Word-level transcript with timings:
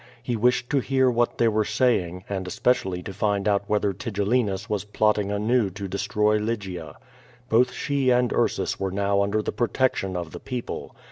He 0.23 0.35
wished 0.35 0.67
to 0.71 0.79
hear 0.79 1.11
what 1.11 1.37
they 1.37 1.47
were 1.47 1.63
saying, 1.63 2.23
and 2.27 2.47
especially 2.47 3.03
to 3.03 3.13
find 3.13 3.47
out 3.47 3.65
whether 3.69 3.93
Tigellinus 3.93 4.67
was 4.67 4.83
plotting 4.83 5.31
anew 5.31 5.69
to 5.69 5.87
destroy 5.87 6.37
Lygia. 6.37 6.95
Both 7.49 7.71
she 7.71 8.09
and 8.09 8.33
Ursus 8.33 8.79
were 8.79 8.89
now 8.89 9.21
under 9.21 9.43
the 9.43 9.51
protection 9.51 10.15
of 10.17 10.31
the 10.31 10.39
people. 10.39 10.95